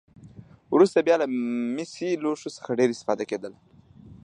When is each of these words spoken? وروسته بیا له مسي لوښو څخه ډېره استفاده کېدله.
وروسته 0.73 0.97
بیا 1.07 1.15
له 1.21 1.25
مسي 1.75 2.09
لوښو 2.23 2.49
څخه 2.57 2.77
ډېره 2.79 2.93
استفاده 2.95 3.23
کېدله. 3.29 3.57